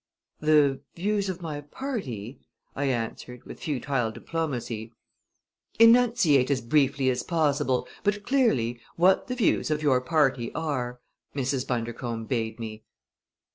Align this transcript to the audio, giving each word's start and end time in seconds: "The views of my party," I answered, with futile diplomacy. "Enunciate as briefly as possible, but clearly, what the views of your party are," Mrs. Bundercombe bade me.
"The 0.39 0.81
views 0.95 1.29
of 1.29 1.43
my 1.43 1.61
party," 1.61 2.39
I 2.75 2.85
answered, 2.85 3.43
with 3.43 3.59
futile 3.61 4.09
diplomacy. 4.11 4.91
"Enunciate 5.77 6.49
as 6.49 6.59
briefly 6.61 7.11
as 7.11 7.21
possible, 7.21 7.87
but 8.03 8.23
clearly, 8.23 8.79
what 8.95 9.27
the 9.27 9.35
views 9.35 9.69
of 9.69 9.83
your 9.83 10.01
party 10.01 10.51
are," 10.55 10.99
Mrs. 11.35 11.67
Bundercombe 11.67 12.25
bade 12.27 12.59
me. 12.59 12.83